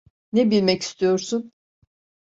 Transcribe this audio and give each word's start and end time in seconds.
Ne 0.33 0.51
bilmek 0.51 0.81
istiyorsun? 0.81 1.51